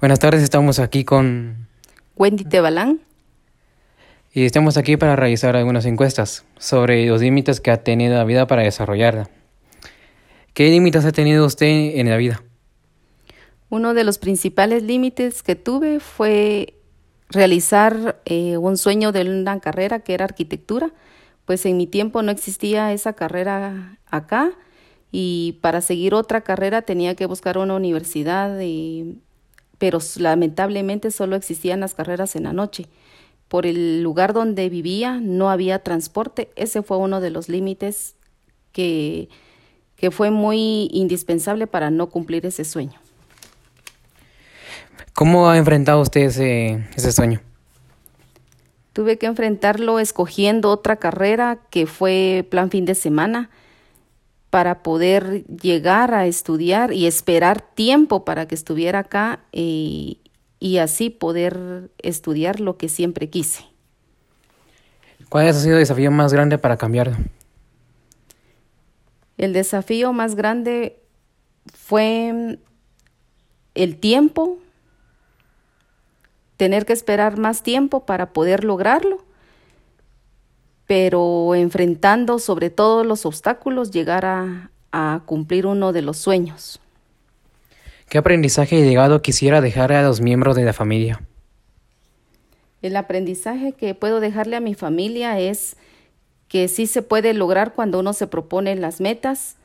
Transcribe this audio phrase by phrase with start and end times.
[0.00, 1.66] Buenas tardes, estamos aquí con
[2.14, 3.00] Wendy Tebalán.
[4.32, 8.46] Y estamos aquí para realizar algunas encuestas sobre los límites que ha tenido la vida
[8.46, 9.28] para desarrollarla.
[10.54, 12.44] ¿Qué límites ha tenido usted en la vida?
[13.70, 16.74] Uno de los principales límites que tuve fue
[17.28, 20.92] realizar eh, un sueño de una carrera que era arquitectura,
[21.44, 24.52] pues en mi tiempo no existía esa carrera acá
[25.10, 28.56] y para seguir otra carrera tenía que buscar una universidad,
[29.78, 32.86] pero lamentablemente solo existían las carreras en la noche.
[33.48, 38.14] Por el lugar donde vivía no había transporte, ese fue uno de los límites
[38.72, 39.28] que,
[39.96, 43.00] que fue muy indispensable para no cumplir ese sueño.
[45.14, 47.40] ¿Cómo ha enfrentado usted ese, ese sueño?
[48.92, 53.48] Tuve que enfrentarlo escogiendo otra carrera que fue plan fin de semana
[54.50, 60.30] para poder llegar a estudiar y esperar tiempo para que estuviera acá y, eh,
[60.60, 63.64] y así poder estudiar lo que siempre quise.
[65.28, 67.16] ¿Cuál ha sido el desafío más grande para cambiarlo?
[69.36, 71.00] El desafío más grande
[71.72, 72.58] fue
[73.74, 74.58] el tiempo,
[76.56, 79.24] tener que esperar más tiempo para poder lograrlo,
[80.88, 86.80] pero enfrentando sobre todos los obstáculos, llegar a, a cumplir uno de los sueños.
[88.08, 91.20] ¿Qué aprendizaje y legado quisiera dejar a los miembros de la familia?
[92.80, 95.76] El aprendizaje que puedo dejarle a mi familia es
[96.48, 99.56] que sí se puede lograr cuando uno se propone las metas.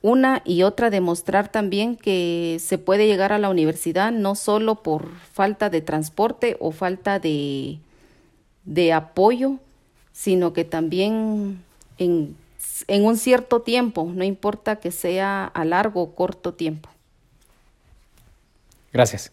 [0.00, 5.10] Una y otra demostrar también que se puede llegar a la universidad no solo por
[5.34, 7.78] falta de transporte o falta de,
[8.64, 9.58] de apoyo,
[10.16, 11.62] sino que también
[11.98, 12.34] en,
[12.88, 16.88] en un cierto tiempo, no importa que sea a largo o corto tiempo.
[18.94, 19.30] Gracias.